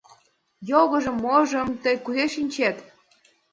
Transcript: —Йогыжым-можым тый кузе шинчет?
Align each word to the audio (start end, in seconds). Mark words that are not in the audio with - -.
—Йогыжым-можым 0.69 1.67
тый 1.83 1.95
кузе 2.03 2.25
шинчет? 2.35 2.77